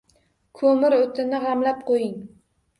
Koʻmir, 0.61 0.97
oʻtinni 1.01 1.43
gʻamlab 1.45 1.87
qoʻying! 1.93 2.19